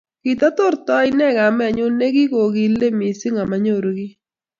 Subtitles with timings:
[0.23, 4.13] Kitatortoi ne kamenyu nikikokilei mising amanyoru kiy?